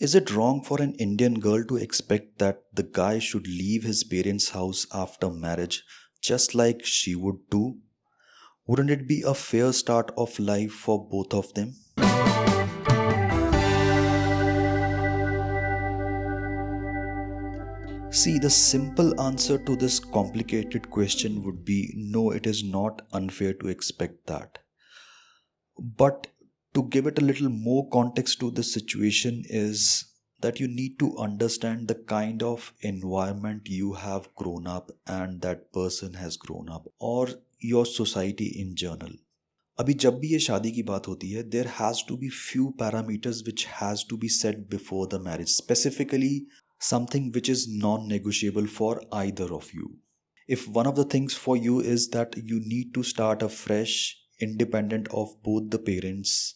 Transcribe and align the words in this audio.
Is 0.00 0.14
it 0.14 0.30
wrong 0.34 0.62
for 0.62 0.80
an 0.80 0.94
Indian 0.94 1.40
girl 1.40 1.62
to 1.64 1.76
expect 1.76 2.38
that 2.38 2.62
the 2.72 2.84
guy 2.84 3.18
should 3.18 3.46
leave 3.46 3.82
his 3.82 4.02
parents' 4.02 4.48
house 4.48 4.86
after 4.94 5.28
marriage 5.28 5.84
just 6.22 6.54
like 6.54 6.86
she 6.86 7.14
would 7.14 7.50
do? 7.50 7.76
Wouldn't 8.66 8.88
it 8.88 9.06
be 9.06 9.20
a 9.20 9.34
fair 9.34 9.74
start 9.74 10.10
of 10.16 10.38
life 10.38 10.72
for 10.72 11.06
both 11.06 11.34
of 11.34 11.52
them? 11.52 11.74
See, 18.10 18.38
the 18.38 18.48
simple 18.48 19.20
answer 19.20 19.58
to 19.58 19.76
this 19.76 20.00
complicated 20.00 20.90
question 20.90 21.42
would 21.42 21.62
be 21.62 21.92
no, 21.94 22.30
it 22.30 22.46
is 22.46 22.64
not 22.64 23.02
unfair 23.12 23.52
to 23.52 23.68
expect 23.68 24.26
that. 24.28 24.60
But 25.78 26.28
to 26.73 26.83
give 26.95 27.07
it 27.07 27.19
a 27.19 27.25
little 27.25 27.49
more 27.49 27.87
context 27.89 28.39
to 28.39 28.51
the 28.51 28.63
situation 28.63 29.43
is 29.49 30.05
that 30.41 30.59
you 30.59 30.67
need 30.67 30.97
to 30.99 31.15
understand 31.17 31.87
the 31.87 31.95
kind 32.13 32.43
of 32.43 32.73
environment 32.81 33.69
you 33.75 33.93
have 33.93 34.33
grown 34.35 34.67
up 34.67 34.91
and 35.07 35.41
that 35.41 35.71
person 35.71 36.13
has 36.13 36.37
grown 36.37 36.69
up 36.69 36.89
or 36.99 37.29
your 37.59 37.85
society 37.85 38.49
in 38.65 38.75
general 38.85 39.15
अभी 39.79 39.93
जब 40.01 40.19
भी 40.19 40.27
ये 40.31 40.37
शादी 40.39 40.71
की 40.71 40.83
बात 40.89 41.07
होती 41.07 41.29
है 41.29 41.41
there 41.55 41.67
has 41.79 42.03
to 42.09 42.15
be 42.17 42.27
few 42.33 42.67
parameters 42.79 43.41
which 43.45 43.65
has 43.79 44.03
to 44.09 44.17
be 44.17 44.27
set 44.35 44.59
before 44.69 45.07
the 45.13 45.19
marriage 45.25 45.47
specifically 45.55 46.35
something 46.79 47.31
which 47.31 47.49
is 47.49 47.67
non 47.67 48.07
negotiable 48.07 48.67
for 48.67 49.01
either 49.11 49.53
of 49.53 49.73
you. 49.73 49.97
If 50.47 50.67
one 50.67 50.87
of 50.87 50.95
the 50.95 51.05
things 51.05 51.33
for 51.33 51.57
you 51.57 51.79
is 51.79 52.09
that 52.09 52.35
you 52.37 52.59
need 52.59 52.93
to 52.93 53.03
start 53.03 53.41
afresh, 53.41 54.17
independent 54.39 55.07
of 55.09 55.41
both 55.43 55.69
the 55.71 55.79
parents, 55.79 56.55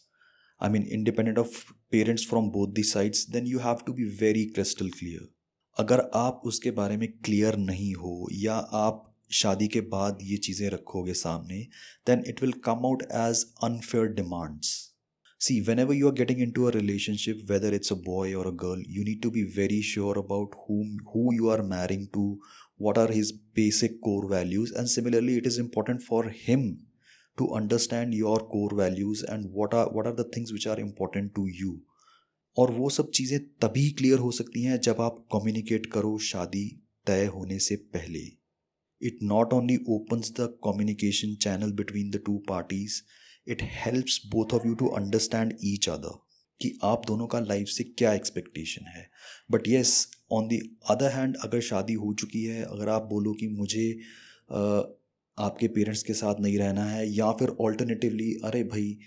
I 0.60 0.68
mean, 0.68 0.86
independent 0.86 1.38
of 1.38 1.72
parents 1.90 2.24
from 2.24 2.50
both 2.50 2.74
the 2.74 2.82
sides, 2.82 3.26
then 3.26 3.46
you 3.46 3.60
have 3.60 3.84
to 3.86 3.92
be 3.92 4.08
very 4.24 4.46
crystal 4.54 4.90
clear. 4.98 5.20
अगर 5.78 6.00
आप 6.14 6.40
उसके 6.46 6.70
बारे 6.78 6.96
में 6.96 7.08
clear 7.24 7.56
नहीं 7.56 7.92
हो 7.94 8.28
या 8.32 8.54
आप 8.84 9.06
शादी 9.40 9.68
के 9.74 9.80
बाद 9.94 10.18
ये 10.30 10.36
चीज़ें 10.46 10.68
रखोगे 10.70 11.12
सामने 11.20 11.60
then 12.06 12.24
it 12.28 12.42
will 12.42 12.52
come 12.64 12.86
out 12.86 13.02
as 13.24 13.44
unfair 13.64 14.12
demands 14.20 14.78
See, 15.40 15.62
whenever 15.66 15.94
you 15.94 16.06
are 16.08 16.16
getting 16.16 16.40
into 16.44 16.64
a 16.68 16.70
relationship, 16.72 17.38
whether 17.50 17.68
it's 17.76 17.90
a 17.90 17.96
boy 17.96 18.34
or 18.34 18.46
a 18.48 18.52
girl, 18.52 18.80
you 18.96 19.04
need 19.04 19.22
to 19.22 19.30
be 19.30 19.44
very 19.44 19.80
sure 19.90 20.18
about 20.18 20.56
whom 20.64 20.98
who 21.12 21.22
you 21.36 21.48
are 21.48 21.62
marrying 21.62 22.02
to, 22.16 22.24
what 22.76 22.98
are 22.98 23.06
his 23.08 23.30
basic 23.60 23.94
core 24.02 24.28
values, 24.28 24.70
and 24.70 24.90
similarly, 24.96 25.38
it 25.38 25.46
is 25.46 25.56
important 25.62 26.02
for 26.02 26.20
him 26.42 26.66
to 27.37 27.49
understand 27.53 28.13
your 28.13 28.37
core 28.53 28.75
values 28.75 29.23
and 29.33 29.51
what 29.57 29.73
are 29.73 29.87
what 29.89 30.07
are 30.07 30.15
the 30.19 30.27
things 30.35 30.53
which 30.53 30.67
are 30.73 30.79
important 30.83 31.35
to 31.35 31.45
you. 31.59 31.73
और 32.57 32.71
वो 32.71 32.89
सब 32.89 33.09
चीज़ें 33.11 33.39
तभी 33.61 33.89
clear 33.91 34.19
हो 34.19 34.31
सकती 34.31 34.63
हैं 34.63 34.79
जब 34.81 35.01
आप 35.01 35.15
कम्युनिकेट 35.33 35.85
करो 35.93 36.17
शादी 36.27 36.65
तय 37.07 37.25
होने 37.35 37.57
से 37.59 37.75
पहले। 37.93 38.19
It 39.01 39.17
not 39.23 39.53
only 39.53 39.77
opens 39.89 40.31
the 40.39 40.47
communication 40.63 41.33
channel 41.43 41.71
between 41.79 42.11
the 42.11 42.21
two 42.25 42.37
parties 42.49 43.01
it 43.47 43.63
helps 43.79 44.21
both 44.31 44.53
of 44.53 44.67
you 44.67 44.73
to 44.75 44.87
understand 44.99 45.53
each 45.63 45.89
other 45.89 46.17
कि 46.61 46.77
आप 46.83 47.01
दोनों 47.07 47.27
का 47.27 47.39
लाइफ 47.39 47.67
से 47.67 47.83
क्या 47.83 48.13
एक्सपेक्टेशन 48.13 48.85
है। 48.87 49.07
But 49.51 49.67
yes 49.67 50.07
on 50.31 50.47
the 50.47 50.59
other 50.89 51.11
hand 51.11 51.35
अगर 51.43 51.61
शादी 51.61 51.93
हो 51.93 52.13
चुकी 52.19 52.43
है, 52.43 52.63
अगर 52.63 52.89
आप 52.89 53.03
बोलो 53.09 53.33
कि 53.33 53.47
मुझे 53.47 53.89
आपके 55.45 55.67
पेरेंट्स 55.67 56.03
के 56.03 56.13
साथ 56.13 56.41
नहीं 56.41 56.57
रहना 56.57 56.85
है 56.85 57.07
या 57.13 57.31
फिर 57.31 57.55
ऑल्टरनेटिवली 57.61 58.33
अरे 58.45 58.63
भाई 58.65 58.97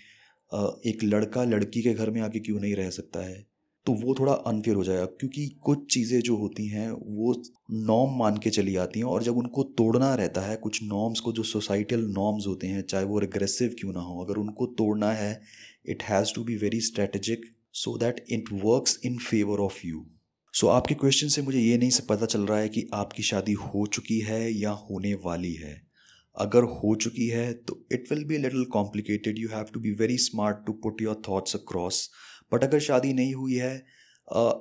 एक 0.87 1.03
लड़का 1.03 1.43
लड़की 1.45 1.81
के 1.81 1.93
घर 1.93 2.09
में 2.09 2.21
आके 2.21 2.39
क्यों 2.39 2.59
नहीं 2.59 2.75
रह 2.75 2.89
सकता 2.89 3.25
है? 3.25 3.45
तो 3.85 3.93
वो 3.95 4.15
थोड़ा 4.19 4.33
अनफेयर 4.33 4.75
हो 4.75 4.83
जाएगा, 4.83 5.05
क्योंकि 5.05 5.47
कुछ 5.63 5.85
चीज़ें 5.93 6.19
जो 6.21 6.35
होती 6.37 6.67
हैं, 6.67 6.89
वो 6.91 7.33
नॉर्म 7.71 8.17
मान 8.19 8.37
के 8.37 8.49
चली 8.49 8.75
आती 8.75 8.99
हैं 8.99 9.05
और 9.07 9.23
जब 9.23 9.37
उनको 9.37 9.63
तोड़ना 9.77 10.13
रहता 10.15 10.41
है, 10.41 10.55
कुछ 10.55 10.79
नॉर्म्स 10.83 11.19
को, 11.19 11.31
जो 11.31 11.43
सोसाइटल 11.43 12.05
नॉर्म्स 12.09 12.47
होते 12.47 12.67
हैं, 12.67 12.81
चाहे 12.81 13.05
वो 13.05 13.19
रिग्रेसिव 13.19 13.75
क्यों 13.79 13.93
ना 13.93 13.99
हो, 13.99 14.23
अगर 14.25 14.39
उनको 14.39 14.65
तोड़ना 14.77 15.11
है 15.11 15.41
it 15.89 16.03
has 16.03 16.33
to 16.35 16.43
be 16.43 16.55
very 16.55 16.79
strategic 16.81 17.45
so 17.73 17.97
that 17.97 18.23
it 18.29 18.49
works 18.53 18.99
in 19.05 19.17
favour 19.17 19.59
of 19.59 19.85
you 19.87 20.05
so 20.53 20.67
आपके 20.67 20.95
क्वेश्चन 20.95 21.27
से 21.27 21.41
मुझे 21.41 21.59
ये 21.59 21.77
नहीं 21.77 21.91
पता 22.09 22.25
चल 22.25 22.41
रहा 22.41 22.59
है 22.59 22.69
कि 22.69 22.87
आपकी 22.93 23.23
शादी 23.23 23.53
हो 23.53 23.85
चुकी 23.87 24.19
है 24.19 24.41
या 24.53 24.71
होने 24.71 25.13
वाली 25.25 25.53
है। 25.53 25.88
अगर 26.37 26.63
हो 26.73 26.95
चुकी 26.95 27.27
है 27.27 27.51
तो 27.53 27.79
it 27.91 28.11
will 28.11 28.23
be 28.25 28.37
little 28.37 28.65
complicated 28.71 29.39
you 29.39 29.49
have 29.49 29.71
to 29.73 29.79
be 29.79 29.91
very 29.99 30.17
smart 30.25 30.65
to 30.65 30.73
put 30.83 31.01
your 31.01 31.21
thoughts 31.29 31.55
across 31.55 32.09
but 32.51 32.63
अगर 32.63 32.79
शादी 32.79 33.13
नहीं 33.13 33.33
हुई 33.33 33.55
है 33.55 33.73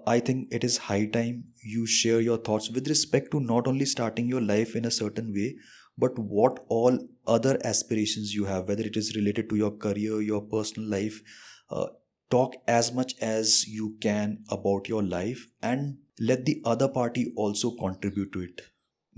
I 0.08 0.20
think 0.28 0.54
it 0.54 0.64
is 0.64 0.78
high 0.82 1.06
time 1.14 1.42
you 1.66 1.86
share 1.94 2.22
your 2.22 2.42
thoughts 2.48 2.70
with 2.74 2.88
respect 2.88 3.30
to 3.32 3.40
not 3.40 3.68
only 3.68 3.86
starting 3.86 4.30
your 4.30 4.42
life 4.42 4.76
in 4.76 4.84
a 4.84 4.94
certain 4.98 5.30
way 5.32 5.52
but 5.98 6.18
what 6.30 6.58
all 6.72 6.98
other 7.28 7.58
aspiration 7.66 8.24
you 8.28 8.44
have 8.44 8.66
whether 8.68 8.86
it 8.86 8.96
is 8.96 9.12
related 9.14 9.48
to 9.50 9.56
your 9.56 9.78
career 9.82 10.22
your 10.22 10.48
personal 10.52 10.90
life 10.90 11.22
talk 12.30 12.54
as 12.70 12.90
much 12.96 13.14
as 13.24 13.64
you 13.68 13.88
can 14.02 14.36
about 14.52 14.90
your 14.90 15.04
life 15.04 15.46
and 15.64 15.94
let 16.20 16.44
the 16.44 16.62
other 16.66 16.86
party 16.94 17.24
also 17.38 17.70
contribute 17.80 18.32
to 18.32 18.42
it 18.42 18.60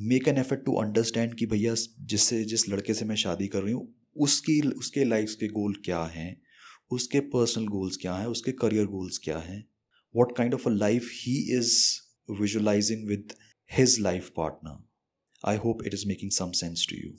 make 0.00 0.28
an 0.28 0.38
effort 0.38 0.64
to 0.64 0.72
understand 0.72 1.34
कि 1.34 1.46
भैया 1.46 1.74
जिससे, 2.00 2.44
जिस 2.44 2.68
लड़के 2.68 2.94
से 2.94 3.04
मैं 3.04 3.16
शादी 3.16 3.46
कर 3.46 3.62
रही 3.62 3.72
हूँ, 3.72 3.94
उसकी, 4.16 4.60
उसके 4.60 5.04
लाइफ 5.04 5.34
के 5.40 5.48
गोल 5.48 5.74
क्या 5.84 6.04
हैं? 6.04 6.42
उसके 6.90 7.20
पर्सनल 7.20 7.66
गोल्स 7.66 7.96
क्या 7.96 8.14
हैं? 8.14 8.26
उसके 8.26 8.52
करियर 8.52 8.86
गोल्स 8.86 9.18
क्या 9.18 9.38
हैं? 9.38 9.68
What 10.16 10.36
kind 10.36 10.54
of 10.54 10.68
a 10.68 10.72
life 10.72 11.10
he 11.14 11.56
is 11.58 12.00
visualizing 12.30 13.08
with 13.08 13.32
his 13.72 14.00
life 14.00 14.30
partner 14.36 14.84
I 15.48 15.56
hope 15.56 15.86
it 15.86 15.94
is 15.94 16.08
making 16.08 16.30
some 16.30 16.50
sense 16.50 16.86
to 16.90 16.96
you 16.96 17.14